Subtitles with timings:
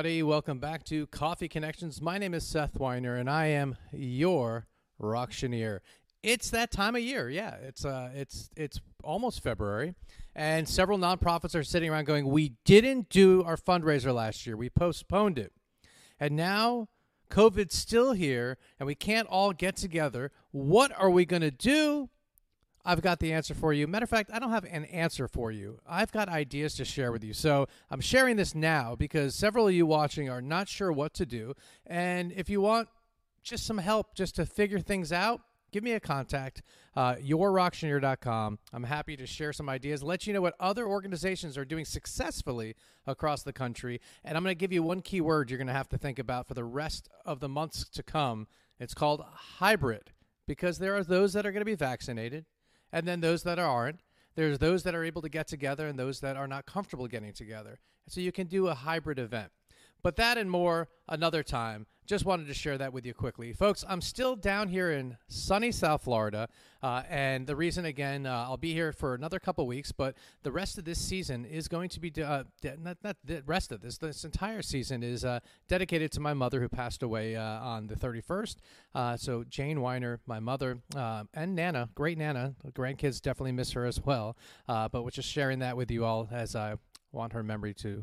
[0.00, 0.22] everybody.
[0.22, 2.00] Welcome back to Coffee Connections.
[2.00, 4.66] My name is Seth Weiner, and I am your
[4.98, 5.82] auctioneer.
[6.22, 7.28] It's that time of year.
[7.28, 9.94] Yeah, it's uh, it's it's almost February,
[10.34, 14.56] and several nonprofits are sitting around going, "We didn't do our fundraiser last year.
[14.56, 15.52] We postponed it,
[16.18, 16.88] and now
[17.30, 20.32] COVID's still here, and we can't all get together.
[20.50, 22.08] What are we going to do?"
[22.84, 23.86] I've got the answer for you.
[23.86, 25.78] Matter of fact, I don't have an answer for you.
[25.86, 27.34] I've got ideas to share with you.
[27.34, 31.26] So I'm sharing this now because several of you watching are not sure what to
[31.26, 31.54] do.
[31.86, 32.88] And if you want
[33.42, 35.42] just some help just to figure things out,
[35.72, 36.62] give me a contact,
[36.96, 38.58] uh, yourauctioneer.com.
[38.72, 42.76] I'm happy to share some ideas, let you know what other organizations are doing successfully
[43.06, 44.00] across the country.
[44.24, 46.18] And I'm going to give you one key word you're going to have to think
[46.18, 48.46] about for the rest of the months to come.
[48.78, 49.22] It's called
[49.58, 50.12] hybrid
[50.46, 52.46] because there are those that are going to be vaccinated
[52.92, 54.00] and then those that aren't.
[54.36, 57.32] There's those that are able to get together and those that are not comfortable getting
[57.32, 57.78] together.
[58.08, 59.50] So you can do a hybrid event.
[60.02, 61.86] But that and more another time.
[62.10, 63.52] Just wanted to share that with you quickly.
[63.52, 66.48] Folks, I'm still down here in sunny South Florida.
[66.82, 70.50] Uh, and the reason, again, uh, I'll be here for another couple weeks, but the
[70.50, 73.80] rest of this season is going to be, uh, de- not, not the rest of
[73.80, 75.38] this, this entire season is uh,
[75.68, 78.56] dedicated to my mother who passed away uh, on the 31st.
[78.92, 84.04] Uh, so Jane Weiner, my mother, and Nana, great Nana, grandkids definitely miss her as
[84.04, 84.36] well.
[84.66, 86.74] but we're just sharing that with you all as I
[87.12, 88.02] want her memory to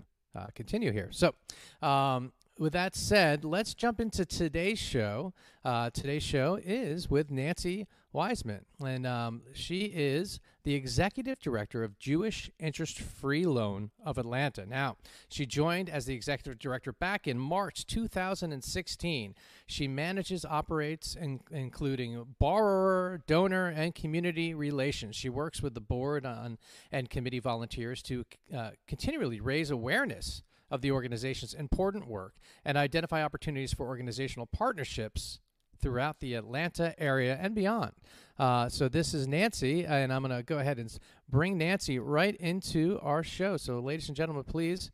[0.53, 1.09] continue here.
[1.12, 1.34] So,
[1.81, 5.34] um, with that said, let's jump into today's show.
[5.63, 12.00] Uh, today's show is with Nancy Wiseman, and um, she is the executive director of
[12.00, 14.66] Jewish Interest Free Loan of Atlanta.
[14.66, 14.97] Now,
[15.29, 19.35] she joined as the executive director back in March 2016.
[19.68, 25.16] She manages, operates, in, including borrower, donor, and community relations.
[25.16, 26.57] She works with the board on
[26.91, 28.25] and committee volunteers to
[28.56, 32.36] uh, continually raise awareness of the organization's important work
[32.66, 35.40] and identify opportunities for organizational partnerships
[35.80, 37.92] throughout the Atlanta area and beyond.
[38.38, 40.96] Uh, so this is Nancy, and I'm going to go ahead and
[41.30, 43.58] bring Nancy right into our show.
[43.58, 44.92] So, ladies and gentlemen, please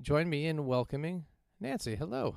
[0.00, 1.24] join me in welcoming
[1.60, 1.96] Nancy.
[1.96, 2.36] Hello.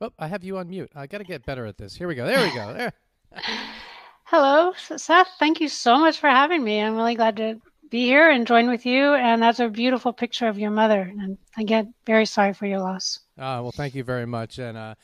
[0.00, 0.90] Oh, I have you on mute.
[0.94, 1.96] I got to get better at this.
[1.96, 2.26] Here we go.
[2.26, 2.72] There we go.
[2.72, 2.92] There.
[4.24, 5.28] Hello, Seth.
[5.38, 6.80] Thank you so much for having me.
[6.80, 9.14] I'm really glad to be here and join with you.
[9.14, 11.00] And that's a beautiful picture of your mother.
[11.00, 13.20] And again, very sorry for your loss.
[13.36, 14.58] Uh, well, thank you very much.
[14.58, 14.94] And uh,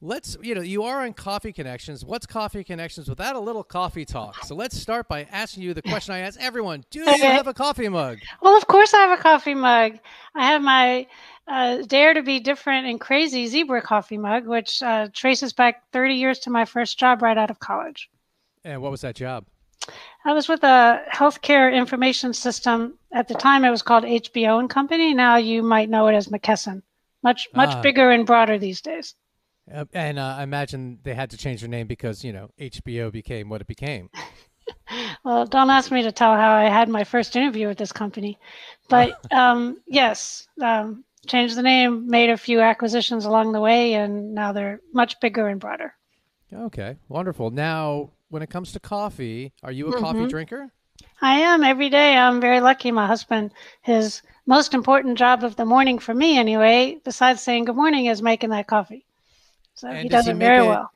[0.00, 2.04] let's, you know, you are on Coffee Connections.
[2.04, 4.44] What's Coffee Connections without a little coffee talk?
[4.44, 7.18] So let's start by asking you the question I ask everyone Do you okay.
[7.26, 8.18] have a coffee mug?
[8.42, 9.98] Well, of course I have a coffee mug.
[10.34, 11.06] I have my
[11.46, 16.14] uh, Dare to Be Different and Crazy Zebra coffee mug, which uh, traces back 30
[16.14, 18.10] years to my first job right out of college.
[18.64, 19.46] And what was that job?
[20.24, 22.98] I was with a healthcare information system.
[23.12, 25.14] At the time, it was called HBO and Company.
[25.14, 26.82] Now you might know it as McKesson.
[27.22, 27.82] Much much ah.
[27.82, 29.14] bigger and broader these days.
[29.72, 33.10] Uh, and uh, I imagine they had to change their name because you know HBO
[33.12, 34.10] became what it became.
[35.24, 38.38] well, don't ask me to tell how I had my first interview with this company,
[38.88, 44.34] but um, yes, um, changed the name, made a few acquisitions along the way, and
[44.34, 45.94] now they're much bigger and broader.
[46.52, 47.50] Okay, wonderful.
[47.50, 50.04] Now, when it comes to coffee, are you a mm-hmm.
[50.04, 50.72] coffee drinker?
[51.22, 52.16] I am every day.
[52.16, 52.90] I'm very lucky.
[52.90, 53.52] My husband,
[53.82, 58.22] his most important job of the morning for me, anyway, besides saying good morning, is
[58.22, 59.06] making that coffee.
[59.74, 60.90] So and he does, does he it very it, well.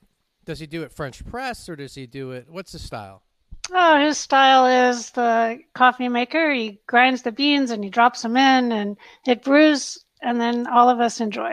[0.46, 2.46] Does he do it French press or does he do it?
[2.50, 3.22] What's the style?
[3.70, 6.52] Oh, his style is the coffee maker.
[6.52, 8.96] He grinds the beans and he drops them in, and
[9.28, 11.52] it brews, and then all of us enjoy.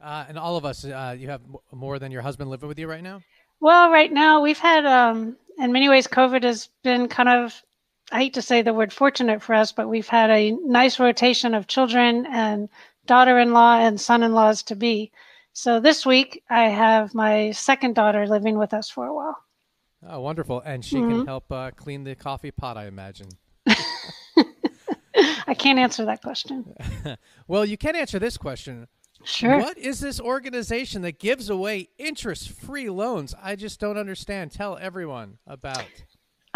[0.00, 1.40] Uh, and all of us, uh, you have
[1.70, 3.22] more than your husband living with you right now?
[3.64, 7.62] Well, right now we've had, um, in many ways, COVID has been kind of,
[8.12, 11.54] I hate to say the word fortunate for us, but we've had a nice rotation
[11.54, 12.68] of children and
[13.06, 15.12] daughter in law and son in laws to be.
[15.54, 19.42] So this week I have my second daughter living with us for a while.
[20.06, 20.60] Oh, wonderful.
[20.60, 21.20] And she mm-hmm.
[21.20, 23.28] can help uh, clean the coffee pot, I imagine.
[25.46, 26.76] I can't answer that question.
[27.48, 28.88] well, you can answer this question.
[29.24, 29.58] Sure.
[29.58, 33.34] What is this organization that gives away interest free loans?
[33.42, 34.52] I just don't understand.
[34.52, 35.86] Tell everyone about.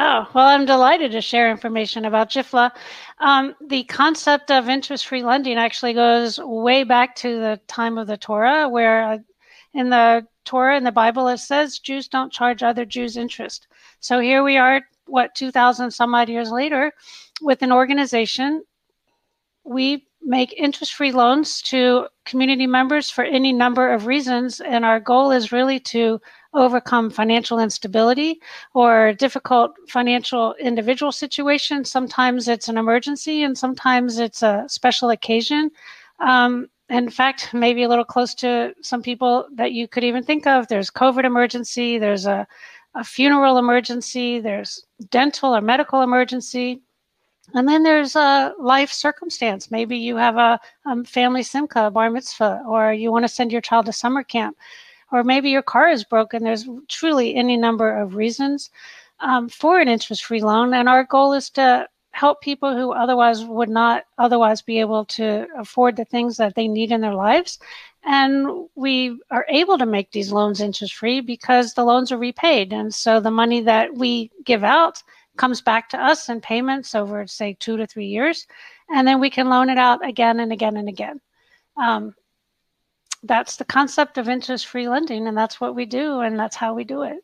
[0.00, 2.70] Oh, well, I'm delighted to share information about JIFLA.
[3.18, 8.06] Um, the concept of interest free lending actually goes way back to the time of
[8.06, 9.18] the Torah, where uh,
[9.74, 13.66] in the Torah, in the Bible, it says Jews don't charge other Jews interest.
[14.00, 16.92] So here we are, what, 2,000 some odd years later,
[17.40, 18.62] with an organization.
[19.64, 24.60] We make interest free loans to community members for any number of reasons.
[24.60, 26.20] And our goal is really to
[26.54, 28.40] overcome financial instability
[28.74, 31.90] or difficult financial individual situations.
[31.90, 35.70] Sometimes it's an emergency and sometimes it's a special occasion.
[36.20, 40.46] Um, in fact, maybe a little close to some people that you could even think
[40.46, 40.68] of.
[40.68, 42.46] There's COVID emergency, there's a,
[42.94, 46.80] a funeral emergency, there's dental or medical emergency.
[47.54, 49.70] And then there's a life circumstance.
[49.70, 53.62] Maybe you have a um, family simcha, bar mitzvah, or you want to send your
[53.62, 54.56] child to summer camp,
[55.12, 56.44] or maybe your car is broken.
[56.44, 58.70] There's truly any number of reasons
[59.20, 60.74] um, for an interest free loan.
[60.74, 65.46] And our goal is to help people who otherwise would not otherwise be able to
[65.56, 67.58] afford the things that they need in their lives.
[68.04, 72.72] And we are able to make these loans interest free because the loans are repaid.
[72.72, 75.02] And so the money that we give out
[75.38, 78.46] comes back to us in payments over, say, two to three years.
[78.90, 81.20] And then we can loan it out again and again and again.
[81.76, 82.14] Um,
[83.22, 85.26] that's the concept of interest free lending.
[85.26, 86.20] And that's what we do.
[86.20, 87.18] And that's how we do it.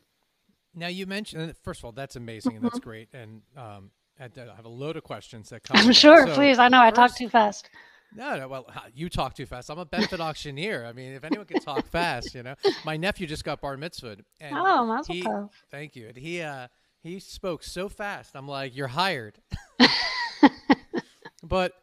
[0.73, 2.89] Now, you mentioned, first of all, that's amazing and that's mm-hmm.
[2.89, 3.09] great.
[3.13, 4.23] And um, I
[4.55, 5.77] have a load of questions that come.
[5.77, 6.27] I'm sure.
[6.27, 7.69] So please, I know first, I talk too fast.
[8.15, 8.47] No, no.
[8.47, 9.69] Well, you talk too fast.
[9.69, 10.85] I'm a benefit auctioneer.
[10.85, 12.55] I mean, if anyone can talk fast, you know.
[12.85, 14.17] My nephew just got bar mitzvah.
[14.39, 16.07] And oh, mazel Thank you.
[16.07, 16.67] And he uh,
[17.05, 18.35] he spoke so fast.
[18.35, 19.37] I'm like, you're hired.
[21.43, 21.73] but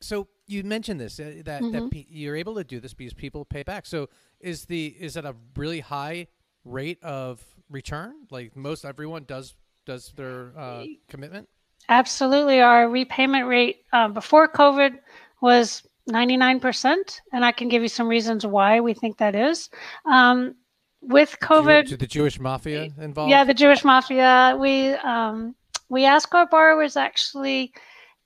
[0.00, 1.88] so you mentioned this uh, that mm-hmm.
[1.88, 3.86] that you're able to do this because people pay back.
[3.86, 4.08] So
[4.38, 6.26] is the is it a really high
[6.64, 8.14] rate of return?
[8.30, 9.54] Like most everyone does
[9.86, 11.48] does their uh, commitment.
[11.88, 12.60] Absolutely.
[12.60, 14.98] Our repayment rate uh, before COVID
[15.40, 19.70] was 99%, and I can give you some reasons why we think that is.
[20.04, 20.56] Um,
[21.00, 23.30] with COVID, Jew- the Jewish mafia involved.
[23.30, 24.56] Yeah, the Jewish mafia.
[24.58, 25.54] We um,
[25.88, 27.72] we ask our borrowers actually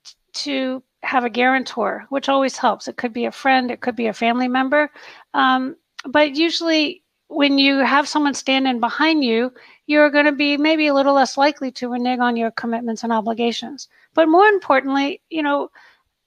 [0.03, 2.87] t- to have a guarantor, which always helps.
[2.87, 4.89] It could be a friend, it could be a family member,
[5.33, 5.75] um,
[6.05, 9.51] but usually when you have someone standing behind you,
[9.87, 13.11] you're going to be maybe a little less likely to renege on your commitments and
[13.11, 13.87] obligations.
[14.13, 15.69] But more importantly, you know,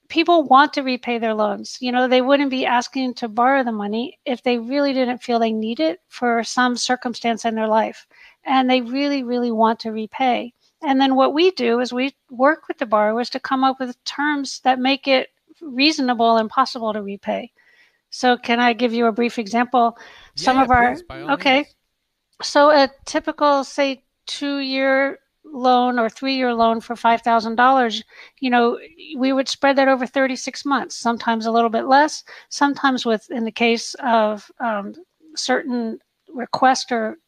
[0.08, 1.76] people want to repay their loans.
[1.81, 5.38] You know, they wouldn't be asking to borrow the money if they really didn't feel
[5.38, 8.06] they need it for some circumstance in their life.
[8.44, 10.55] And they really, really want to repay.
[10.82, 14.02] And then what we do is we work with the borrowers to come up with
[14.05, 15.28] terms that make it
[15.60, 17.52] reasonable and possible to repay.
[18.11, 19.99] So, can I give you a brief example?
[20.37, 21.56] Yeah, Some of our okay.
[21.56, 21.75] Means.
[22.43, 25.18] So a typical, say, two-year
[25.52, 28.02] loan or three-year loan for five thousand dollars,
[28.40, 28.78] you know,
[29.17, 30.97] we would spread that over 36 months.
[30.97, 32.25] Sometimes a little bit less.
[32.49, 34.95] Sometimes, with in the case of um,
[35.37, 35.99] certain
[36.33, 37.19] request or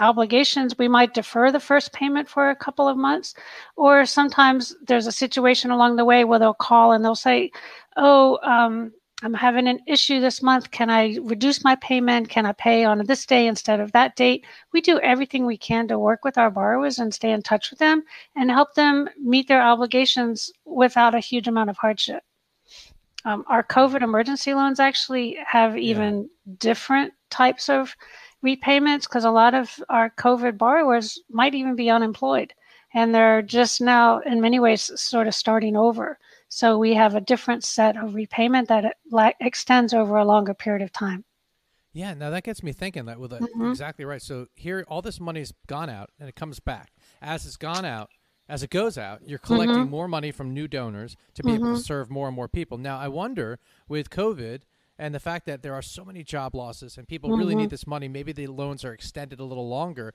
[0.00, 3.34] obligations, we might defer the first payment for a couple of months.
[3.76, 7.50] Or sometimes there's a situation along the way where they'll call and they'll say,
[7.96, 10.70] "Oh, um, I'm having an issue this month.
[10.70, 12.28] Can I reduce my payment?
[12.28, 14.46] Can I pay on this day instead of that date?
[14.72, 17.80] We do everything we can to work with our borrowers and stay in touch with
[17.80, 18.04] them
[18.36, 22.22] and help them meet their obligations without a huge amount of hardship.
[23.24, 26.54] Um, our COVID emergency loans actually have even yeah.
[26.58, 27.96] different types of
[28.42, 32.54] repayments because a lot of our COVID borrowers might even be unemployed
[32.94, 36.18] and they're just now, in many ways, sort of starting over.
[36.48, 38.96] So we have a different set of repayment that
[39.40, 41.24] extends over a longer period of time.
[41.92, 43.70] Yeah, now that gets me thinking that with mm-hmm.
[43.70, 44.22] exactly right.
[44.22, 46.92] So here, all this money's gone out and it comes back.
[47.20, 48.10] As it's gone out,
[48.48, 49.90] as it goes out, you're collecting mm-hmm.
[49.90, 51.56] more money from new donors to be mm-hmm.
[51.56, 51.82] able to mm-hmm.
[51.82, 52.78] serve more and more people.
[52.78, 54.62] Now, I wonder with COVID
[54.98, 57.70] and the fact that there are so many job losses and people really need mm-hmm.
[57.70, 60.14] this money, maybe the loans are extended a little longer.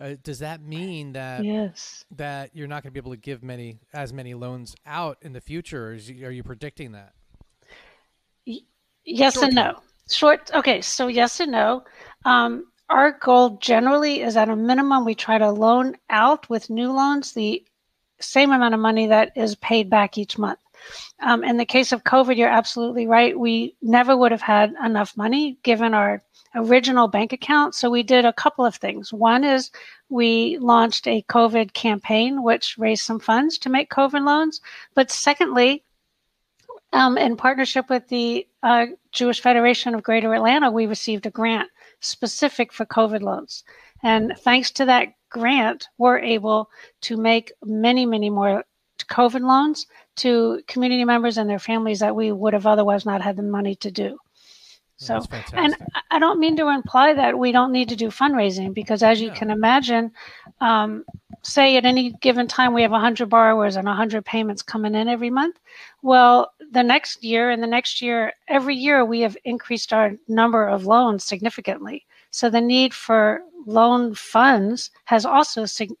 [0.00, 2.04] Uh, does that mean that yes.
[2.16, 5.32] that you're not going to be able to give many as many loans out in
[5.32, 5.92] the future?
[5.92, 7.12] Is, are you predicting that?
[8.46, 8.58] Y-
[9.04, 9.74] yes Short and term.
[9.74, 9.80] no.
[10.10, 10.50] Short.
[10.52, 11.84] Okay, so yes and no.
[12.24, 16.92] Um, our goal generally is at a minimum we try to loan out with new
[16.92, 17.64] loans the
[18.20, 20.58] same amount of money that is paid back each month.
[21.20, 23.38] Um, in the case of COVID, you're absolutely right.
[23.38, 26.22] We never would have had enough money given our
[26.54, 27.74] original bank account.
[27.74, 29.12] So we did a couple of things.
[29.12, 29.70] One is
[30.08, 34.60] we launched a COVID campaign, which raised some funds to make COVID loans.
[34.94, 35.84] But secondly,
[36.92, 41.68] um, in partnership with the uh, Jewish Federation of Greater Atlanta, we received a grant
[42.00, 43.64] specific for COVID loans.
[44.02, 46.70] And thanks to that grant, we're able
[47.02, 48.64] to make many, many more
[48.98, 53.36] COVID loans to community members and their families that we would have otherwise not had
[53.36, 54.18] the money to do.
[54.96, 55.20] So,
[55.54, 55.74] and
[56.10, 59.30] I don't mean to imply that we don't need to do fundraising because, as you
[59.32, 60.12] can imagine,
[60.60, 61.04] um,
[61.42, 65.30] say at any given time we have 100 borrowers and 100 payments coming in every
[65.30, 65.58] month.
[66.02, 70.66] Well, the next year and the next year, every year we have increased our number
[70.66, 72.06] of loans significantly.
[72.30, 75.96] So the need for loan funds has also sig-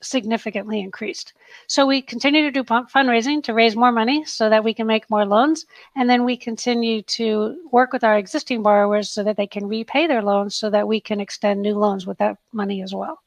[0.00, 1.32] significantly increased.
[1.66, 5.08] So we continue to do fundraising to raise more money so that we can make
[5.10, 5.66] more loans.
[5.94, 10.06] And then we continue to work with our existing borrowers so that they can repay
[10.06, 13.22] their loans so that we can extend new loans with that money as well.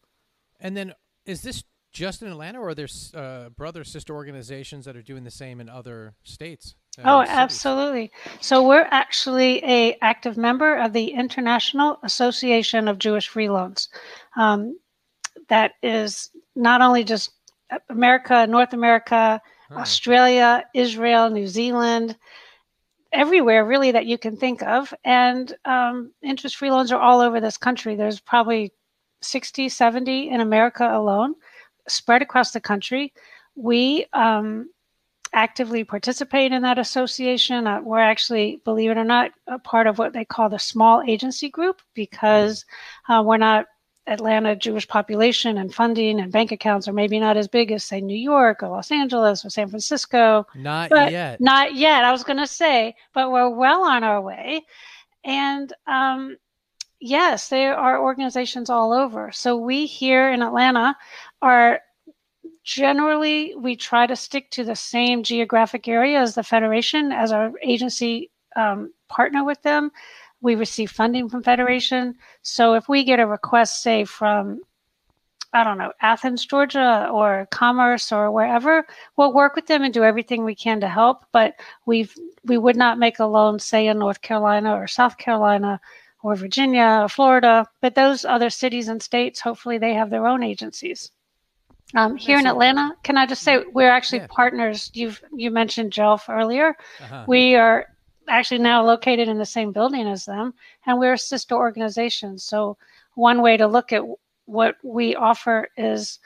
[0.59, 0.93] And then
[1.25, 5.23] is this just in Atlanta or are there uh, brother sister organizations that are doing
[5.23, 6.75] the same in other states?
[6.97, 8.11] Uh, oh, absolutely.
[8.41, 13.89] So we're actually a active member of the International Association of Jewish Free Loans.
[14.35, 14.77] Um,
[15.49, 17.31] that is not only just
[17.89, 19.79] America, North America, huh.
[19.79, 22.17] Australia, Israel, New Zealand,
[23.11, 24.93] everywhere really that you can think of.
[25.03, 27.95] And um, interest free loans are all over this country.
[27.95, 28.71] There's probably
[29.21, 31.35] 60, 70 in America alone,
[31.87, 33.13] spread across the country.
[33.55, 34.69] We um,
[35.33, 37.67] actively participate in that association.
[37.67, 41.01] Uh, we're actually, believe it or not, a part of what they call the small
[41.05, 42.65] agency group because
[43.07, 43.65] uh, we're not
[44.09, 48.01] Atlanta Jewish population and funding and bank accounts are maybe not as big as say
[48.01, 50.45] New York or Los Angeles or San Francisco.
[50.55, 51.39] Not yet.
[51.39, 52.03] Not yet.
[52.03, 54.65] I was going to say, but we're well on our way.
[55.23, 56.37] And um,
[56.99, 59.31] yes, there are organizations all over.
[59.31, 60.97] So we here in Atlanta
[61.41, 61.81] are
[62.63, 67.51] generally we try to stick to the same geographic area as the federation as our
[67.63, 69.91] agency um, partner with them
[70.41, 72.15] we receive funding from Federation.
[72.41, 74.61] So if we get a request, say from
[75.51, 78.85] I don't know, Athens, Georgia, or Commerce, or wherever,
[79.17, 81.25] we'll work with them and do everything we can to help.
[81.31, 81.55] But
[81.85, 82.13] we've
[82.45, 85.81] we would not make a loan, say in North Carolina or South Carolina
[86.21, 87.67] or Virginia or Florida.
[87.81, 91.11] But those other cities and states, hopefully, they have their own agencies.
[91.95, 94.27] Um, here in Atlanta, can I just say we're actually yeah.
[94.29, 94.91] partners?
[94.93, 96.77] You've you mentioned Jelf earlier.
[97.01, 97.25] Uh-huh.
[97.27, 97.87] We are
[98.29, 100.53] actually now located in the same building as them,
[100.85, 102.37] and we're a sister organization.
[102.37, 102.77] So,
[103.15, 104.03] one way to look at
[104.45, 106.19] what we offer is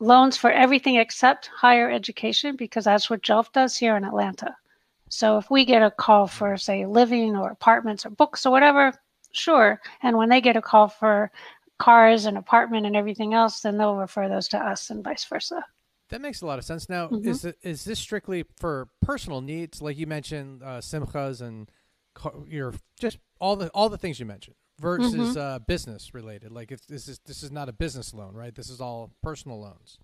[0.00, 4.56] loans for everything except higher education, because that's what JELF does here in Atlanta.
[5.08, 8.92] So, if we get a call for, say, living or apartments or books or whatever,
[9.32, 9.80] sure.
[10.02, 11.30] And when they get a call for
[11.78, 15.64] cars and apartment and everything else, then they'll refer those to us and vice versa.
[16.10, 16.88] That makes a lot of sense.
[16.88, 17.28] Now, mm-hmm.
[17.28, 21.70] is it, is this strictly for personal needs, like you mentioned, uh, simchas and
[22.46, 25.38] your just all the all the things you mentioned, versus mm-hmm.
[25.38, 26.50] uh, business related?
[26.50, 28.54] Like, if this is this is not a business loan, right?
[28.54, 29.98] This is all personal loans.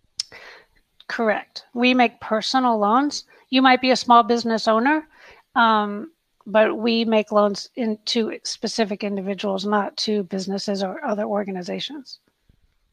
[1.08, 1.64] Correct.
[1.75, 3.25] We make personal loans.
[3.50, 5.08] You might be a small business owner,
[5.54, 6.12] um,
[6.46, 12.20] but we make loans into specific individuals, not to businesses or other organizations.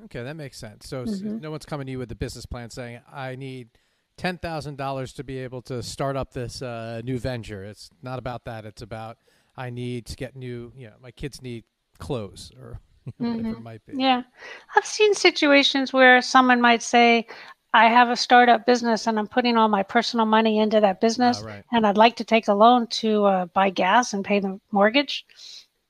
[0.06, 0.88] Okay, that makes sense.
[0.88, 1.40] So mm-hmm.
[1.40, 3.70] no one's coming to you with a business plan saying, "I need
[4.18, 8.20] ten thousand dollars to be able to start up this uh, new venture." It's not
[8.20, 8.66] about that.
[8.66, 9.18] It's about
[9.56, 10.74] I need to get new.
[10.76, 11.64] You know, my kids need
[12.00, 12.80] clothes or
[13.18, 13.52] whatever mm-hmm.
[13.52, 13.94] it might be.
[13.98, 14.24] Yeah,
[14.76, 17.28] I've seen situations where someone might say,
[17.74, 21.42] I have a startup business and I'm putting all my personal money into that business,
[21.42, 21.64] uh, right.
[21.72, 25.26] and I'd like to take a loan to uh, buy gas and pay the mortgage.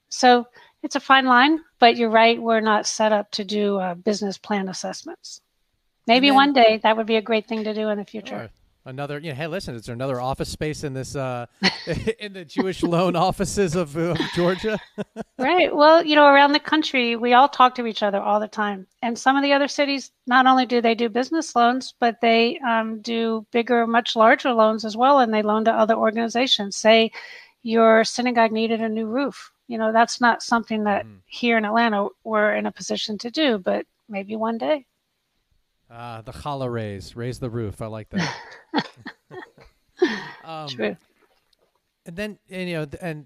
[0.09, 0.47] So
[0.81, 2.41] it's a fine line, but you're right.
[2.41, 5.41] We're not set up to do uh, business plan assessments.
[6.07, 8.37] Maybe then, one day that would be a great thing to do in the future.
[8.37, 8.49] Sure.
[8.85, 11.45] Another, you know, hey, listen, is there another office space in this, uh,
[12.19, 14.79] in the Jewish loan offices of, of Georgia?
[15.37, 15.75] right.
[15.75, 18.87] Well, you know, around the country, we all talk to each other all the time.
[19.01, 22.59] And some of the other cities, not only do they do business loans, but they
[22.59, 25.19] um, do bigger, much larger loans as well.
[25.19, 26.77] And they loan to other organizations.
[26.77, 27.11] Say
[27.61, 31.19] your synagogue needed a new roof you know that's not something that mm.
[31.25, 34.85] here in Atlanta we're in a position to do, but maybe one day.
[35.89, 37.81] Ah, uh, the challah raise, raise the roof.
[37.81, 38.35] I like that.
[40.43, 40.97] um, True.
[42.05, 43.25] And then and, you know, and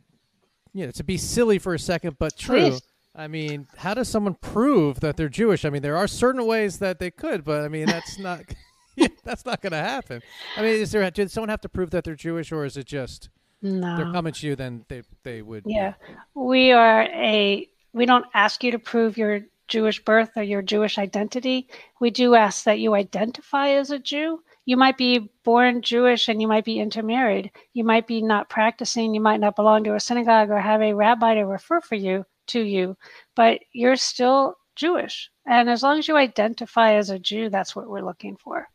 [0.74, 2.72] you know, to be silly for a second, but true.
[2.72, 2.82] Please.
[3.16, 5.66] I mean, how does someone prove that they're Jewish?
[5.66, 8.42] I mean, there are certain ways that they could, but I mean, that's not
[9.24, 10.22] that's not going to happen.
[10.56, 11.10] I mean, is there?
[11.12, 13.30] Does someone have to prove that they're Jewish, or is it just?
[13.62, 13.98] No.
[13.98, 15.64] They're coming to you, then they they would.
[15.66, 15.94] Yeah,
[16.34, 17.68] we are a.
[17.94, 21.68] We don't ask you to prove your Jewish birth or your Jewish identity.
[22.00, 24.44] We do ask that you identify as a Jew.
[24.66, 27.52] You might be born Jewish and you might be intermarried.
[27.74, 29.14] You might be not practicing.
[29.14, 32.26] You might not belong to a synagogue or have a rabbi to refer for you
[32.48, 32.98] to you,
[33.36, 35.30] but you're still Jewish.
[35.46, 38.68] And as long as you identify as a Jew, that's what we're looking for.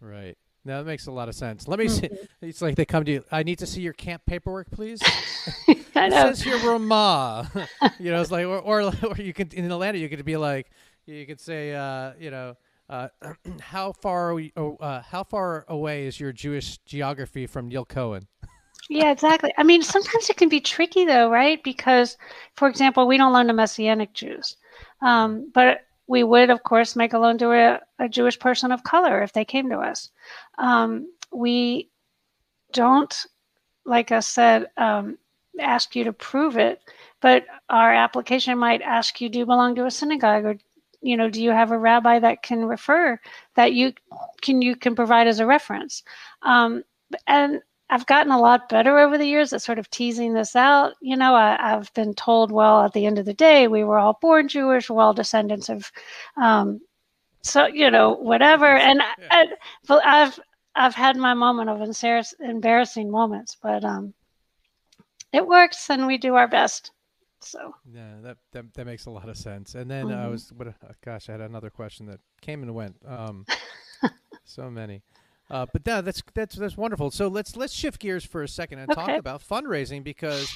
[0.00, 0.38] Right.
[0.64, 1.66] No, that makes a lot of sense.
[1.66, 2.08] Let me see.
[2.08, 2.46] Mm-hmm.
[2.46, 3.24] It's like they come to you.
[3.32, 5.00] I need to see your camp paperwork, please.
[5.94, 6.28] I know.
[6.28, 7.50] It says here Ramah.
[7.98, 10.70] you know, it's like, or, or, or you can in Atlanta, you could be like,
[11.06, 12.56] you could say, uh, you know,
[12.90, 13.08] uh,
[13.60, 18.26] how far, we, oh, uh, how far away is your Jewish geography from Neil Cohen?
[18.90, 19.52] yeah, exactly.
[19.56, 21.62] I mean, sometimes it can be tricky though, right?
[21.62, 22.18] Because,
[22.56, 24.56] for example, we don't loan to Messianic Jews,
[25.00, 28.82] um, but we would, of course, make a loan to a, a Jewish person of
[28.82, 30.10] color if they came to us.
[30.58, 31.88] Um, we
[32.72, 33.14] don't,
[33.84, 35.18] like I said, um,
[35.60, 36.80] ask you to prove it,
[37.20, 40.56] but our application might ask you, do you belong to a synagogue or
[41.00, 43.18] you know do you have a rabbi that can refer
[43.54, 43.94] that you
[44.42, 46.02] can you can provide as a reference
[46.42, 46.84] um,
[47.26, 50.94] and I've gotten a lot better over the years at sort of teasing this out.
[51.00, 53.98] You know, I, have been told, well, at the end of the day, we were
[53.98, 55.90] all born Jewish, we're all descendants of,
[56.36, 56.80] um,
[57.42, 58.66] so you know, whatever.
[58.66, 59.44] And yeah.
[59.90, 60.38] I, have
[60.76, 61.80] I've had my moment of
[62.40, 64.14] embarrassing moments, but um,
[65.32, 66.92] it works, and we do our best.
[67.40, 69.74] So yeah, that that, that makes a lot of sense.
[69.74, 70.20] And then mm-hmm.
[70.20, 70.68] I was, what?
[70.68, 70.72] Uh,
[71.04, 72.96] gosh, I had another question that came and went.
[73.04, 73.46] Um,
[74.44, 75.02] so many.
[75.50, 77.10] Uh, but no, that's that's that's wonderful.
[77.10, 79.00] So let's let's shift gears for a second and okay.
[79.00, 80.54] talk about fundraising because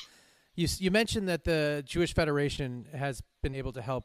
[0.54, 4.04] you you mentioned that the Jewish Federation has been able to help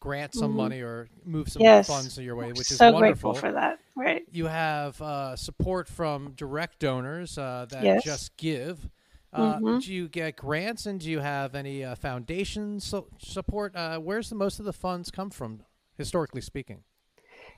[0.00, 0.56] grant some mm-hmm.
[0.56, 1.86] money or move some yes.
[1.86, 3.00] funds your way, which so is wonderful.
[3.00, 3.78] grateful for that.
[3.96, 4.22] Right.
[4.30, 8.04] You have uh, support from direct donors uh, that yes.
[8.04, 8.90] just give.
[9.32, 9.78] Uh, mm-hmm.
[9.78, 13.74] Do you get grants and do you have any uh, foundation so- support?
[13.74, 15.62] Uh, where's the most of the funds come from,
[15.96, 16.82] historically speaking?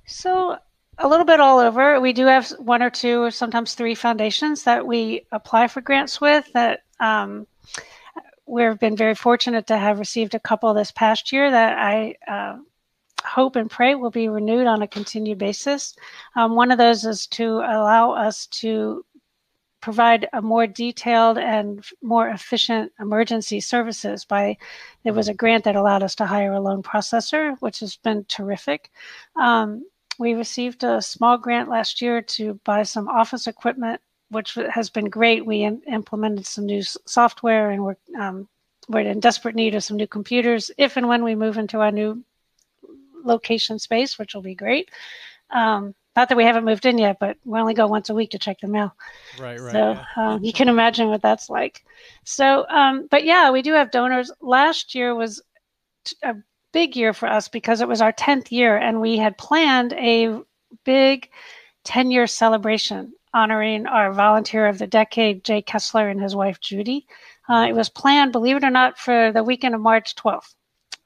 [0.07, 0.59] So
[0.99, 2.01] a little bit all over.
[2.01, 6.21] We do have one or two, or sometimes three foundations that we apply for grants
[6.21, 6.51] with.
[6.53, 7.47] That um,
[8.47, 12.59] we've been very fortunate to have received a couple this past year that I uh,
[13.25, 15.97] hope and pray will be renewed on a continued basis.
[16.37, 19.05] Um, one of those is to allow us to
[19.81, 24.57] provide a more detailed and more efficient emergency services by
[25.03, 28.25] there was a grant that allowed us to hire a loan processor which has been
[28.27, 28.91] terrific
[29.37, 29.85] um,
[30.19, 34.01] we received a small grant last year to buy some office equipment,
[34.31, 35.45] which has been great.
[35.45, 38.49] We in, implemented some new software and we're, um,
[38.89, 41.91] we're in desperate need of some new computers if and when we move into our
[41.91, 42.25] new
[43.25, 44.91] location space, which will be great.
[45.51, 48.31] Um, not that we haven't moved in yet, but we only go once a week
[48.31, 48.95] to check the mail.
[49.39, 49.73] Right, right.
[49.73, 50.05] So yeah.
[50.17, 51.85] um, you can imagine what that's like.
[52.25, 54.31] So, um, but yeah, we do have donors.
[54.41, 55.43] Last year was
[56.23, 56.37] a
[56.75, 60.41] big year for us because it was our 10th year and we had planned a
[60.85, 61.31] big
[61.85, 67.07] 10 year celebration honoring our volunteer of the decade, Jay Kessler, and his wife, Judy.
[67.49, 70.55] Uh, it was planned, believe it or not, for the weekend of March 12th.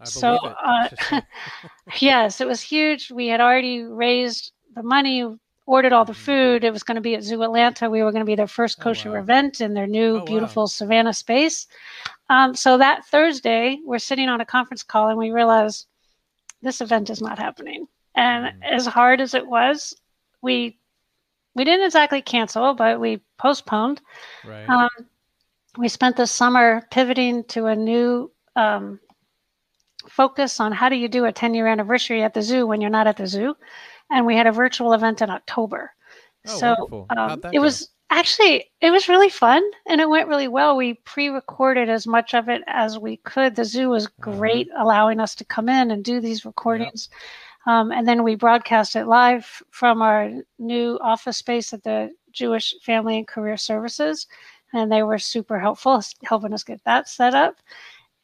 [0.05, 0.89] so, uh,
[2.01, 3.11] yes, it was huge.
[3.11, 5.25] We had already raised the money,
[5.69, 6.23] ordered all the mm-hmm.
[6.23, 6.65] food.
[6.65, 7.91] It was going to be at Zoo Atlanta.
[7.91, 9.21] We were going to be their first oh, kosher oh, wow.
[9.21, 10.67] event in their new oh, beautiful wow.
[10.67, 11.67] Savannah space.
[12.31, 15.87] Um, so that Thursday, we're sitting on a conference call and we realize
[16.63, 17.87] this event is not happening.
[18.17, 18.53] And mm.
[18.63, 19.95] as hard as it was,
[20.43, 20.79] we
[21.55, 24.01] we didn't exactly cancel, but we postponed.
[24.45, 24.69] Right.
[24.69, 24.89] Um,
[25.77, 29.01] we spent the summer pivoting to a new um,
[30.09, 32.91] focus on how do you do a 10 year anniversary at the zoo when you're
[32.91, 33.57] not at the zoo.
[34.11, 35.92] And we had a virtual event in October.
[36.47, 40.77] Oh, so um, it was actually it was really fun and it went really well
[40.77, 44.31] we pre-recorded as much of it as we could the zoo was mm-hmm.
[44.31, 44.81] great mm-hmm.
[44.81, 47.11] allowing us to come in and do these recordings
[47.66, 47.75] yep.
[47.75, 52.75] um, and then we broadcast it live from our new office space at the jewish
[52.83, 54.27] family and career services
[54.73, 57.57] and they were super helpful helping us get that set up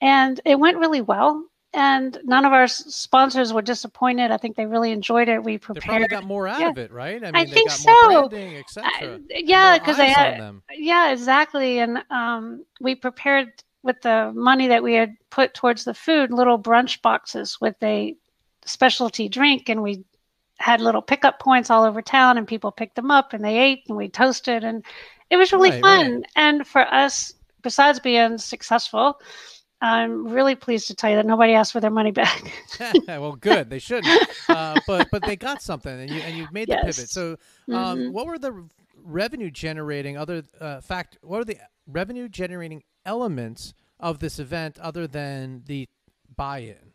[0.01, 1.45] and it went really well
[1.75, 4.31] and none of our sponsors were disappointed.
[4.31, 5.43] I think they really enjoyed it.
[5.43, 5.83] We prepared.
[5.83, 6.71] They probably got more out yeah.
[6.71, 7.21] of it, right?
[7.23, 8.29] I, mean, I think so.
[8.29, 10.61] Branding, I, yeah, because they had.
[10.73, 11.81] Yeah, exactly.
[11.81, 16.59] And um, we prepared with the money that we had put towards the food, little
[16.59, 18.17] brunch boxes with a
[18.65, 20.05] specialty drink, and we
[20.59, 23.83] had little pickup points all over town, and people picked them up and they ate,
[23.89, 24.85] and we toasted, and
[25.29, 26.15] it was really right, fun.
[26.15, 26.25] Right.
[26.37, 29.19] And for us, besides being successful
[29.85, 32.51] I'm really pleased to tell you that nobody asked for their money back.
[33.07, 33.69] well, good.
[33.69, 34.19] They shouldn't.
[34.49, 36.97] Uh, but but they got something, and you and you made the yes.
[36.97, 37.11] pivot.
[37.11, 37.33] So,
[37.69, 38.13] um, mm-hmm.
[38.13, 38.67] what were the
[39.03, 41.19] revenue generating other uh, fact?
[41.21, 45.87] What are the revenue generating elements of this event other than the
[46.35, 46.93] buy-in?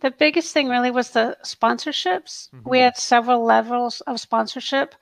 [0.00, 2.48] The biggest thing really was the sponsorships.
[2.50, 2.68] Mm-hmm.
[2.68, 4.94] We had several levels of sponsorship.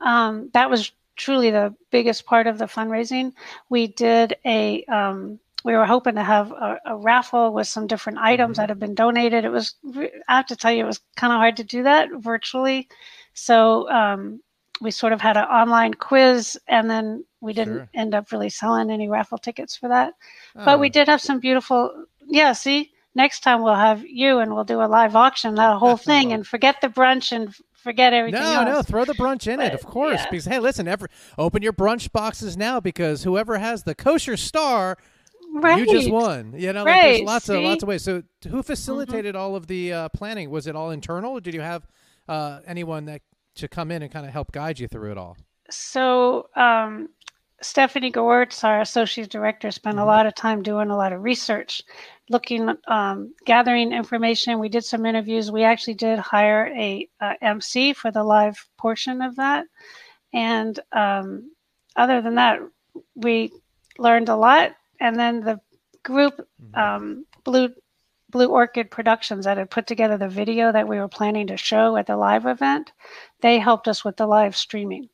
[0.00, 3.34] Um, that was truly the biggest part of the fundraising.
[3.68, 8.18] We did a um, we were hoping to have a, a raffle with some different
[8.18, 8.62] items mm-hmm.
[8.62, 9.44] that have been donated.
[9.44, 9.74] It was,
[10.28, 12.86] I have to tell you, it was kind of hard to do that virtually.
[13.32, 14.40] So um,
[14.82, 17.88] we sort of had an online quiz, and then we didn't sure.
[17.94, 20.12] end up really selling any raffle tickets for that.
[20.54, 20.64] Oh.
[20.66, 20.92] But we oh.
[20.92, 22.92] did have some beautiful, yeah, see?
[23.14, 26.46] Next time we'll have you and we'll do a live auction, that whole thing, and
[26.46, 28.40] forget the brunch and forget everything.
[28.40, 28.66] No, else.
[28.68, 30.20] no, throw the brunch in but, it, of course.
[30.20, 30.30] Yeah.
[30.30, 34.98] Because hey, listen, every, open your brunch boxes now because whoever has the kosher star
[35.62, 35.86] right.
[35.86, 36.54] you just won.
[36.56, 38.02] You know, like, Right, there's lots of lots of ways.
[38.02, 40.50] So, who facilitated all of the uh, planning?
[40.50, 41.86] Was it all internal, or did you have
[42.28, 43.22] uh, anyone that
[43.56, 45.36] to come in and kind of help guide you through it all?
[45.70, 47.08] So um,
[47.62, 51.82] Stephanie Gewirtz, our associate director, spent a lot of time doing a lot of research,
[52.28, 54.58] looking, um, gathering information.
[54.58, 55.50] We did some interviews.
[55.50, 59.66] We actually did hire a, uh MC for the live portion of that,
[60.32, 61.50] and um,
[61.96, 62.60] other than that,
[63.14, 63.52] we
[63.98, 64.72] learned a lot.
[65.00, 65.60] And then the
[66.02, 67.70] group, um, Blue
[68.30, 71.96] Blue Orchid Productions, that had put together the video that we were planning to show
[71.96, 72.92] at the live event,
[73.42, 75.08] they helped us with the live streaming.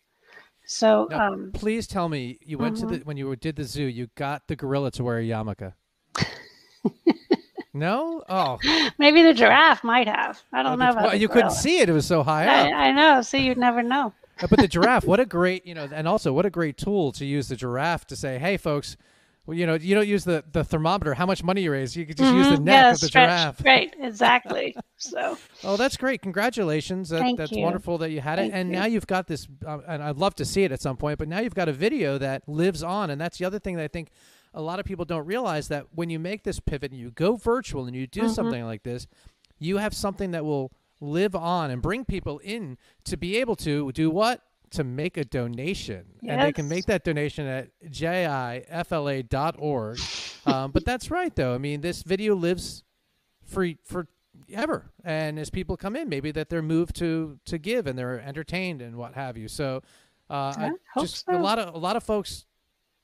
[0.64, 3.04] So Now, um, please tell me you went to the Mhm.
[3.04, 5.74] when you did the zoo, you got the gorilla to wear a yarmulke.
[7.74, 8.58] no, oh,
[8.98, 10.40] maybe the giraffe might have.
[10.52, 12.46] I don't oh, know the- about well, you couldn't see it; it was so high
[12.46, 12.72] up.
[12.72, 13.20] I, know.
[13.22, 14.14] See, you'd never know.
[14.48, 17.24] But the giraffe, what a great, you know, and also what a great tool to
[17.24, 18.96] use the giraffe to say, hey, folks,
[19.46, 21.96] well, you know, you don't use the, the thermometer, how much money you raise.
[21.96, 22.62] You could just use the Mhm.
[22.64, 23.28] neck yeah, of the stretch.
[23.30, 23.64] giraffe.
[23.64, 24.76] Right, exactly.
[25.02, 26.20] So Oh, that's great.
[26.20, 27.08] Congratulations.
[27.08, 27.62] That, Thank that's you.
[27.62, 28.42] wonderful that you had it.
[28.42, 28.76] Thank and you.
[28.76, 31.26] now you've got this, uh, and I'd love to see it at some point, but
[31.26, 33.08] now you've got a video that lives on.
[33.08, 34.10] And that's the other thing that I think
[34.52, 37.36] a lot of people don't realize that when you make this pivot and you go
[37.36, 38.30] virtual and you do Mhm.
[38.34, 39.06] something like this,
[39.58, 43.90] you have something that will live on and bring people in to be able to
[43.92, 44.42] do what?
[44.72, 46.06] To make a donation.
[46.22, 49.98] And they can make that donation at jifla.org.
[50.46, 51.54] um, but that's right, though.
[51.54, 52.84] I mean, this video lives
[53.44, 54.08] for for
[54.52, 54.90] ever.
[55.04, 58.80] And as people come in maybe that they're moved to to give and they're entertained
[58.80, 59.48] and what have you.
[59.48, 59.82] So
[60.28, 62.46] uh I hope just a lot of a lot of folks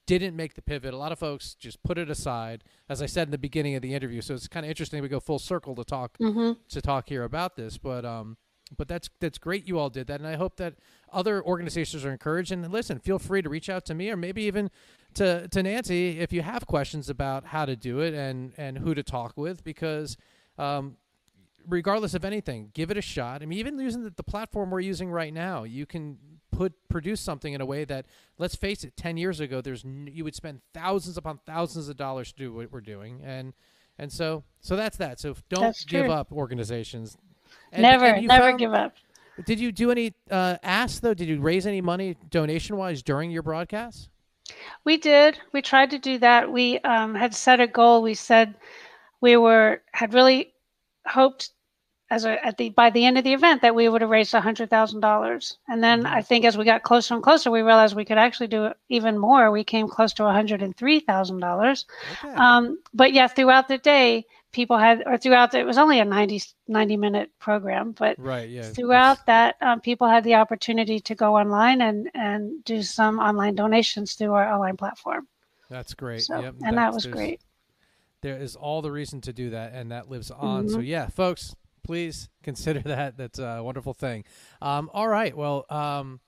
[0.06, 0.94] didn't make the pivot.
[0.94, 3.82] A lot of folks just put it aside as i said in the beginning of
[3.82, 4.20] the interview.
[4.22, 7.24] So it's kind of interesting we go full circle to talk hmm to talk here
[7.24, 7.76] about this.
[7.76, 8.36] But um
[8.76, 10.74] but that's that's great you all did that and i hope that
[11.12, 12.52] other organizations are encouraged.
[12.52, 14.70] And listen feel free to reach out to me or maybe even
[15.14, 18.94] to to nancy if you have questions about how to do it and and who
[18.94, 20.16] to talk with because
[20.58, 20.96] um
[21.66, 23.42] regardless of anything give it a shot.
[23.42, 26.18] I mean even using the, the platform we're using right now you can
[26.52, 28.06] put produce something in a way that
[28.38, 31.96] let's face it 10 years ago there's n- you would spend thousands upon thousands of
[31.96, 33.20] dollars to do what we're doing.
[33.24, 33.54] And
[33.98, 35.20] and so so that's that.
[35.20, 37.16] So don't give up organizations
[37.72, 38.94] And- never, and never found- give up.
[39.44, 43.30] did you do any uh ask though did you raise any money donation wise during
[43.30, 44.08] your broadcast
[44.84, 45.38] We did.
[45.52, 46.50] We tried to do that.
[46.52, 48.00] We um, had set a goal.
[48.02, 48.54] We said
[49.20, 50.52] we were had really
[51.06, 51.50] hoped
[52.10, 54.32] as a, at the by the end of the event that we would have raised
[54.32, 55.58] hundred thousand dollars.
[55.68, 56.12] And then Mhm.
[56.18, 59.18] I think as we got closer and closer, we realized we could actually do even
[59.18, 59.50] more.
[59.50, 61.84] We came close to one hundred and three thousand dollars.
[62.24, 64.24] okay Um, but yeah, throughout the day,
[64.56, 68.48] people had, or throughout the, it was only a 90, 90 minute program, but right
[68.48, 73.18] yeah throughout that, um, people had the opportunity to go online and, and do some
[73.18, 75.28] online donations through our online platform.
[75.68, 77.40] that's great So, yep, and that was great.
[78.22, 80.86] there is all the reason to do that and that lives on so Mhm.
[80.86, 84.24] yeah folks please consider that that's a wonderful thing
[84.62, 86.20] um all right well um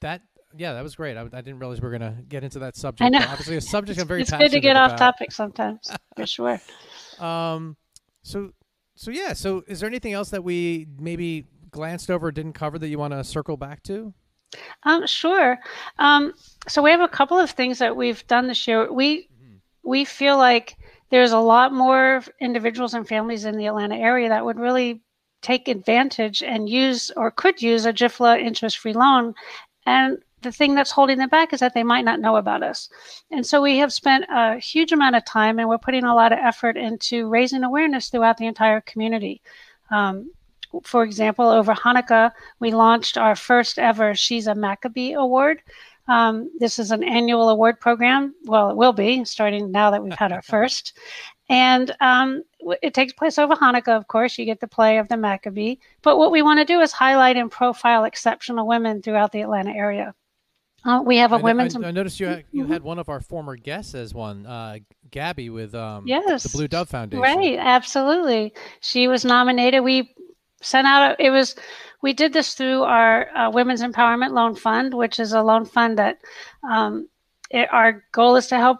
[0.00, 0.20] that
[0.56, 2.76] yeah that was great i, I didn't realize we were going to get into that
[2.76, 3.26] subject I know.
[3.28, 6.60] obviously a subject i'm very it's good to get off topic sometimes, for sure.
[7.18, 7.76] um
[8.22, 8.52] so
[8.96, 12.78] so yeah so is there anything else that we maybe glanced over or didn't cover
[12.78, 14.12] that you want to circle back to
[14.82, 15.58] Um, sure.
[15.98, 16.34] Um,
[16.66, 18.92] so we have a couple of things that we've done this year.
[18.92, 19.28] We
[19.84, 20.76] we feel like
[21.10, 25.02] there's a lot more individuals and families in the Atlanta area that would really
[25.42, 29.34] take advantage and use or could use a JIFLA interest-free loan.
[29.86, 32.88] And the thing that's holding them back is that they might not know about us.
[33.30, 36.32] And so we have spent a huge amount of time and we're putting a lot
[36.32, 39.42] of effort into raising awareness throughout the entire community.
[39.90, 40.30] Um,
[40.82, 45.62] for example, over Hanukkah, we launched our first ever She's a Maccabee Award.
[46.08, 48.34] Um, this is an annual award program.
[48.44, 50.96] Well, it will be starting now that we've had our first.
[51.48, 52.42] And um,
[52.82, 54.38] it takes place over Hanukkah, of course.
[54.38, 55.76] You get the play of the Maccabee.
[56.02, 59.72] But what we want to do is highlight and profile exceptional women throughout the Atlanta
[59.72, 60.14] area.
[60.84, 61.76] Uh, we have a I, women's.
[61.76, 62.68] I, I noticed you had, you Mhm.
[62.68, 64.78] had one of our former guests as one uh
[65.10, 66.44] gabby with um Yes.
[66.44, 68.54] the blue dove foundation Right, absolutely.
[68.80, 69.82] She was nominated.
[69.84, 70.14] We
[70.62, 71.54] sent out a, it was
[72.02, 75.98] we did this through our uh, Women's Empowerment Loan Fund, which is a loan fund
[75.98, 76.18] that
[76.62, 77.08] um,
[77.50, 78.78] it, our goal is to help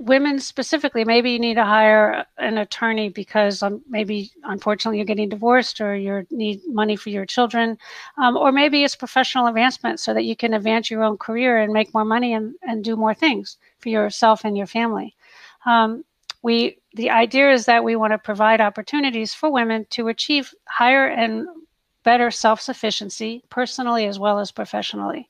[0.00, 1.04] women specifically.
[1.04, 5.94] Maybe you need to hire an attorney because um, maybe unfortunately you're getting divorced or
[5.94, 7.76] you need money for your children,
[8.16, 11.72] um, or maybe it's professional advancement so that you can advance your own career and
[11.72, 15.14] make more money and, and do more things for yourself and your family.
[15.66, 16.02] Um,
[16.42, 21.06] we the idea is that we want to provide opportunities for women to achieve higher
[21.06, 21.46] and
[22.04, 25.28] better self-sufficiency personally as well as professionally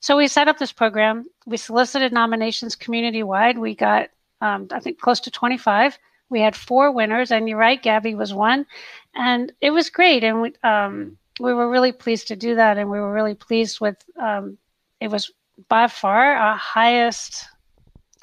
[0.00, 4.08] so we set up this program we solicited nominations community wide we got
[4.40, 5.98] um, I think close to 25.
[6.30, 8.66] We had four winners, and you're right, Gabby was one,
[9.14, 10.24] and it was great.
[10.24, 13.80] And we um, we were really pleased to do that, and we were really pleased
[13.80, 13.96] with.
[14.20, 14.58] Um,
[15.00, 15.30] it was
[15.68, 17.46] by far our highest.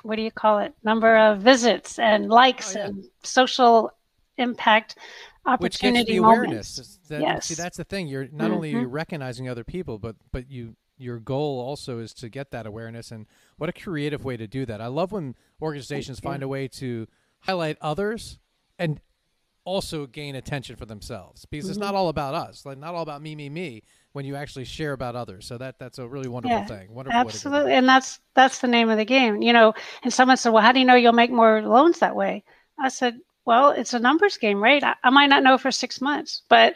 [0.03, 0.73] What do you call it?
[0.83, 2.85] Number of visits and likes oh, yeah.
[2.85, 3.91] and social
[4.37, 4.97] impact
[5.47, 6.99] opportunity Which gets the awareness.
[7.07, 7.47] That, yes.
[7.47, 8.07] See, that's the thing.
[8.07, 8.53] You're not mm-hmm.
[8.53, 13.11] only recognizing other people, but but you your goal also is to get that awareness
[13.11, 13.25] and
[13.57, 14.81] what a creative way to do that.
[14.81, 17.07] I love when organizations find a way to
[17.39, 18.39] highlight others
[18.79, 18.99] and
[19.65, 21.71] also gain attention for themselves because mm-hmm.
[21.71, 23.83] it's not all about us, like not all about me, me, me.
[24.13, 26.93] When you actually share about others, so that that's a really wonderful yeah, thing.
[26.93, 29.41] Wonderful absolutely, and that's that's the name of the game.
[29.41, 32.15] You know, and someone said, "Well, how do you know you'll make more loans that
[32.15, 32.45] way?"
[32.79, 34.81] I said, "Well, it's a numbers game, right?
[34.81, 36.75] I, I might not know for six months, but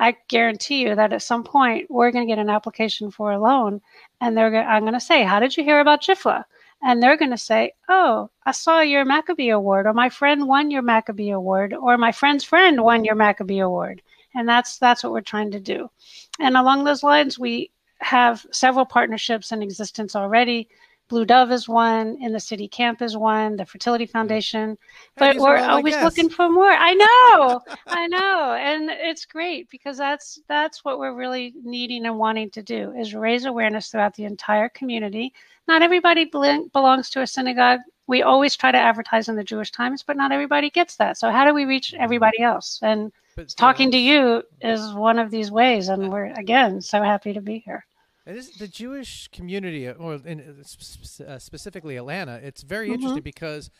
[0.00, 3.38] I guarantee you that at some point we're going to get an application for a
[3.38, 3.80] loan,
[4.20, 4.66] and they're going.
[4.66, 6.44] I'm going to say, "How did you hear about JIFLA?"
[6.82, 10.70] And they're going to say, "Oh, I saw your Maccabee Award, or my friend won
[10.70, 14.02] your Maccabee Award, or my friend's friend won your Maccabee Award."
[14.34, 15.90] And that's that's what we're trying to do.
[16.38, 20.68] And along those lines, we have several partnerships in existence already
[21.08, 24.76] Blue Dove is one, In the City Camp is one, the Fertility Foundation.
[25.16, 26.70] But we're always looking for more.
[26.70, 32.18] I know, I know, and it's great because that's that's what we're really needing and
[32.18, 35.32] wanting to do is raise awareness throughout the entire community.
[35.66, 37.80] Not everybody belongs to a synagogue.
[38.06, 41.18] We always try to advertise in the Jewish Times, but not everybody gets that.
[41.18, 42.02] So how do we reach mm-hmm.
[42.02, 42.80] everybody else?
[42.82, 47.32] And but, talking to you is one of these ways, and we're again so happy
[47.32, 47.86] to be here.
[48.28, 52.38] It is the Jewish community, uh, or in, uh, uh, specifically Atlanta.
[52.42, 52.94] It's very mm-hmm.
[52.96, 53.70] interesting because,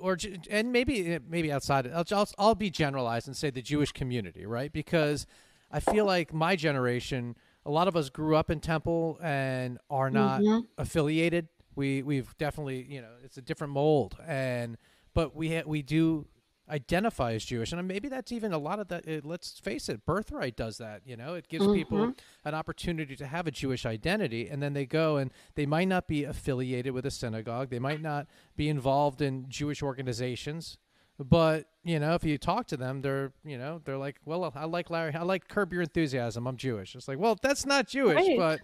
[0.00, 0.18] or
[0.50, 1.86] and maybe maybe outside.
[1.94, 4.72] I'll, I'll I'll be generalized and say the Jewish community, right?
[4.72, 5.26] Because
[5.70, 10.10] I feel like my generation, a lot of us grew up in Temple and are
[10.10, 10.66] not mm-hmm.
[10.76, 11.46] affiliated.
[11.76, 14.76] We we've definitely you know it's a different mold, and
[15.14, 16.26] but we ha- we do
[16.68, 19.06] identify as Jewish, and maybe that's even a lot of that.
[19.06, 21.02] It, let's face it, birthright does that.
[21.04, 21.74] You know, it gives mm-hmm.
[21.74, 25.88] people an opportunity to have a Jewish identity, and then they go and they might
[25.88, 30.78] not be affiliated with a synagogue, they might not be involved in Jewish organizations,
[31.18, 34.64] but you know, if you talk to them, they're you know they're like, well, I
[34.64, 36.46] like Larry, I like Curb Your Enthusiasm.
[36.46, 36.94] I'm Jewish.
[36.94, 38.38] It's like, well, that's not Jewish, right.
[38.38, 38.60] but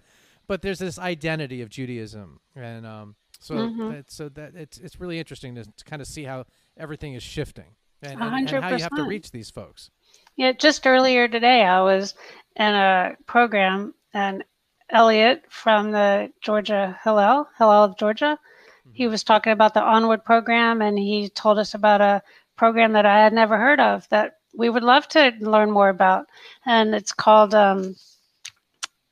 [0.46, 3.92] but there's this identity of Judaism, and um, so mm-hmm.
[3.92, 6.46] that, so that it's it's really interesting to, to kind of see how
[6.78, 9.90] everything is shifting and, and, and how you have to reach these folks.
[10.36, 12.14] Yeah, just earlier today, I was
[12.56, 14.44] in a program, and
[14.90, 18.38] Elliot from the Georgia Hillel, Hillel of Georgia,
[18.80, 18.90] mm-hmm.
[18.94, 22.22] he was talking about the Onward program, and he told us about a
[22.56, 26.26] program that I had never heard of that we would love to learn more about,
[26.66, 27.94] and it's called um,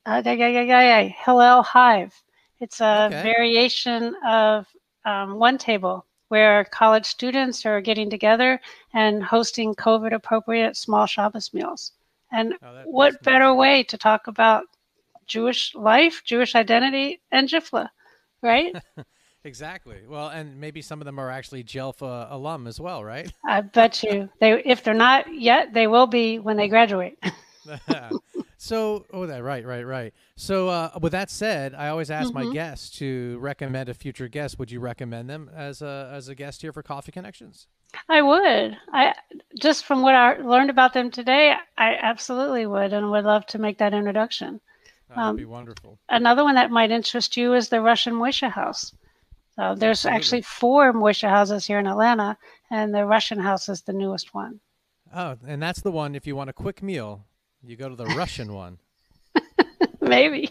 [0.05, 2.15] uh, Hillel Hive.
[2.61, 3.23] It's a okay.
[3.23, 4.67] variation of
[5.05, 8.61] um, OneTable where college students are getting together
[8.95, 11.93] and hosting COVID appropriate small Shabbos meals.
[12.33, 13.57] And oh, what better nice.
[13.57, 14.65] way to talk about
[15.27, 17.89] Jewish life, Jewish identity, and JIFLA,
[18.43, 18.75] right?
[19.45, 19.99] exactly.
[20.09, 23.33] Well, and maybe some of them are actually JELFA alum as well, right?
[23.47, 27.19] I bet you they if they're not yet, they will be when they graduate.
[28.61, 30.13] So, oh, that right, right, right.
[30.35, 32.49] So, uh, with that said, I always ask mm-hmm.
[32.49, 34.59] my guests to recommend a future guest.
[34.59, 37.69] Would you recommend them as a as a guest here for Coffee Connections?
[38.09, 38.77] I would.
[38.93, 39.15] I
[39.61, 43.61] just from what I learned about them today, I absolutely would, and would love to
[43.61, 44.61] make that introduction.
[45.09, 46.01] That would um, be wonderful.
[46.09, 48.93] Another one that might interest you is the Russian Moishe House.
[49.55, 50.17] So there's absolutely.
[50.17, 52.37] actually four Moishe houses here in Atlanta,
[52.73, 54.59] and the Russian house is the newest one.
[55.15, 56.17] Oh, and that's the one.
[56.17, 57.25] If you want a quick meal,
[57.65, 58.79] you go to the Russian one.
[60.01, 60.51] Maybe.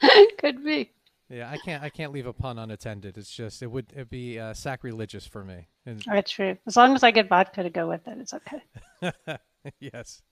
[0.38, 0.90] Could be.
[1.28, 1.82] Yeah, I can't.
[1.82, 3.18] I can't leave a pun unattended.
[3.18, 5.68] It's just it would it be uh, sacrilegious for me.
[5.84, 6.02] And...
[6.06, 6.56] That's true.
[6.66, 9.38] As long as I get vodka to go with it, it's okay.
[9.80, 10.22] yes.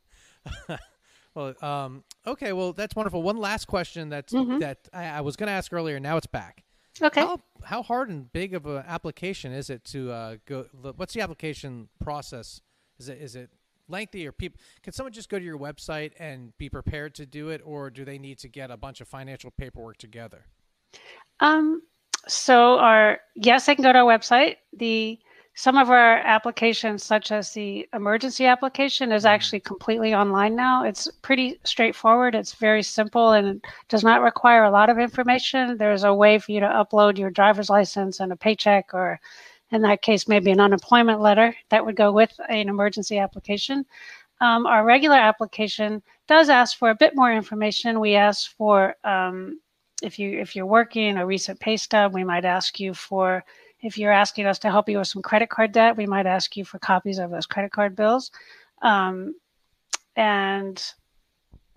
[1.34, 2.54] well, um, okay.
[2.54, 3.22] Well, that's wonderful.
[3.22, 4.60] One last question that's mm-hmm.
[4.60, 6.00] that I, I was going to ask earlier.
[6.00, 6.64] Now it's back.
[7.02, 7.20] Okay.
[7.20, 10.66] How, how hard and big of an application is it to uh, go?
[10.96, 12.62] What's the application process?
[12.98, 13.50] Is it is it
[13.88, 17.50] lengthy or people can someone just go to your website and be prepared to do
[17.50, 20.46] it or do they need to get a bunch of financial paperwork together?
[21.40, 21.82] Um
[22.28, 24.56] so our yes they can go to our website.
[24.72, 25.18] The
[25.58, 29.34] some of our applications such as the emergency application is mm-hmm.
[29.34, 30.84] actually completely online now.
[30.84, 32.34] It's pretty straightforward.
[32.34, 35.78] It's very simple and does not require a lot of information.
[35.78, 39.18] There's a way for you to upload your driver's license and a paycheck or
[39.72, 43.84] in that case, maybe an unemployment letter that would go with an emergency application.
[44.40, 48.00] Um, our regular application does ask for a bit more information.
[48.00, 49.60] We ask for um,
[50.02, 53.44] if you if you're working a recent pay stub, we might ask you for
[53.82, 56.56] if you're asking us to help you with some credit card debt, we might ask
[56.56, 58.30] you for copies of those credit card bills.
[58.82, 59.34] Um,
[60.16, 60.82] and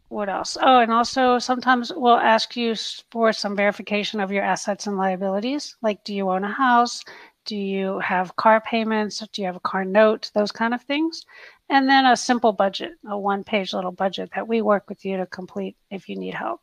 [0.09, 0.57] what else?
[0.59, 2.73] Oh, and also sometimes we'll ask you
[3.11, 5.75] for some verification of your assets and liabilities.
[5.81, 7.03] Like, do you own a house?
[7.45, 9.19] Do you have car payments?
[9.33, 10.31] Do you have a car note?
[10.33, 11.25] Those kind of things.
[11.69, 15.17] And then a simple budget, a one page little budget that we work with you
[15.17, 16.61] to complete if you need help.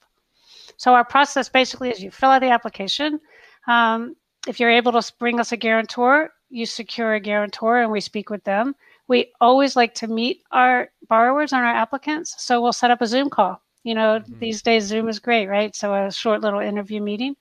[0.76, 3.20] So, our process basically is you fill out the application.
[3.66, 8.00] Um, if you're able to bring us a guarantor, you secure a guarantor and we
[8.00, 8.74] speak with them.
[9.08, 12.34] We always like to meet our borrowers and our applicants.
[12.38, 13.60] So we'll set up a Zoom call.
[13.84, 14.38] You know, mm-hmm.
[14.40, 15.74] these days Zoom is great, right?
[15.74, 17.36] So a short little interview meeting.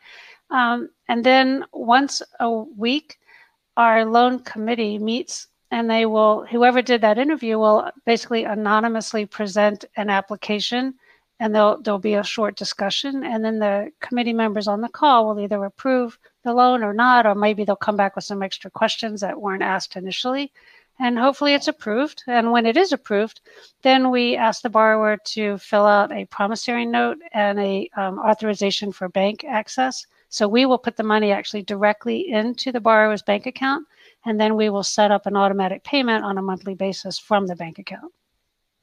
[0.51, 3.17] Um, and then once a week,
[3.77, 9.85] our loan committee meets and they will, whoever did that interview will basically anonymously present
[9.97, 10.93] an application
[11.39, 13.23] and there'll, there'll be a short discussion.
[13.25, 17.25] And then the committee members on the call will either approve the loan or not,
[17.25, 20.51] or maybe they'll come back with some extra questions that weren't asked initially
[20.99, 22.23] and hopefully it's approved.
[22.27, 23.41] And when it is approved,
[23.81, 28.91] then we ask the borrower to fill out a promissory note and a um, authorization
[28.91, 30.05] for bank access.
[30.29, 33.87] So we will put the money actually directly into the borrower's bank account,
[34.25, 37.55] and then we will set up an automatic payment on a monthly basis from the
[37.55, 38.11] bank account.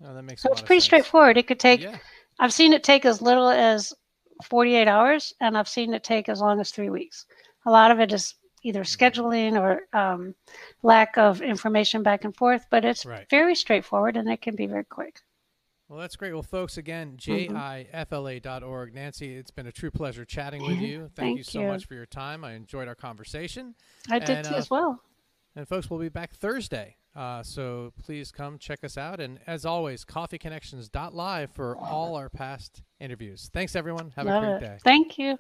[0.05, 0.87] Oh, that makes so it's pretty sense.
[0.87, 1.37] straightforward.
[1.37, 1.83] It could take.
[1.83, 1.99] Yeah.
[2.39, 3.93] I've seen it take as little as
[4.45, 7.27] 48 hours, and I've seen it take as long as three weeks.
[7.67, 10.35] A lot of it is either scheduling or um,
[10.83, 13.27] lack of information back and forth, but it's right.
[13.31, 15.21] very straightforward and it can be very quick.
[15.93, 16.33] Well, that's great.
[16.33, 17.55] Well, folks, again, mm-hmm.
[17.55, 18.95] jifla.org.
[18.95, 21.01] Nancy, it's been a true pleasure chatting with you.
[21.01, 21.67] Thank, Thank you so you.
[21.67, 22.47] much for your time.
[22.47, 23.75] I enjoyed our conversation.
[24.09, 25.03] I did and, too, uh, as well.
[25.55, 26.97] And, folks, we'll be back Thursday.
[27.15, 29.21] Uh, so please come check us out.
[29.21, 33.51] And as always, coffeeconnections.live for all our past interviews.
[33.53, 34.15] Thanks, everyone.
[34.17, 34.61] Have Love a great it.
[34.61, 34.79] day.
[34.83, 35.37] Thank you.